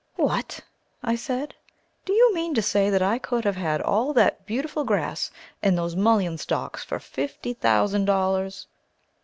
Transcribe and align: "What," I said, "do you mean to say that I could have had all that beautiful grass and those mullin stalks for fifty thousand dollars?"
"What," 0.15 0.61
I 1.03 1.15
said, 1.15 1.53
"do 2.05 2.13
you 2.13 2.33
mean 2.33 2.55
to 2.55 2.61
say 2.63 2.89
that 2.89 3.03
I 3.03 3.19
could 3.19 3.45
have 3.45 3.55
had 3.57 3.83
all 3.83 4.13
that 4.13 4.47
beautiful 4.47 4.83
grass 4.83 5.29
and 5.61 5.77
those 5.77 5.95
mullin 5.95 6.39
stalks 6.39 6.83
for 6.83 6.97
fifty 6.99 7.53
thousand 7.53 8.05
dollars?" 8.05 8.65